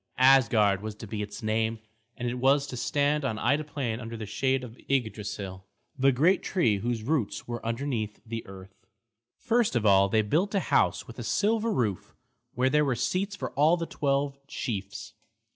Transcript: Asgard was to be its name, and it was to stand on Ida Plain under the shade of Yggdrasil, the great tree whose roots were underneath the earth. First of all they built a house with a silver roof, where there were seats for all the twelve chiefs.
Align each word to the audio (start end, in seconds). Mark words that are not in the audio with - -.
Asgard 0.17 0.81
was 0.81 0.95
to 0.95 1.05
be 1.05 1.21
its 1.21 1.43
name, 1.43 1.77
and 2.17 2.27
it 2.27 2.39
was 2.39 2.65
to 2.65 2.75
stand 2.75 3.23
on 3.23 3.37
Ida 3.37 3.63
Plain 3.63 3.99
under 3.99 4.17
the 4.17 4.25
shade 4.25 4.63
of 4.63 4.75
Yggdrasil, 4.89 5.63
the 5.95 6.11
great 6.11 6.41
tree 6.41 6.77
whose 6.79 7.03
roots 7.03 7.47
were 7.47 7.63
underneath 7.63 8.19
the 8.25 8.43
earth. 8.47 8.87
First 9.37 9.75
of 9.75 9.85
all 9.85 10.09
they 10.09 10.23
built 10.23 10.55
a 10.55 10.59
house 10.59 11.05
with 11.05 11.19
a 11.19 11.23
silver 11.23 11.71
roof, 11.71 12.15
where 12.55 12.71
there 12.71 12.83
were 12.83 12.95
seats 12.95 13.35
for 13.35 13.51
all 13.51 13.77
the 13.77 13.85
twelve 13.85 14.39
chiefs. 14.47 15.13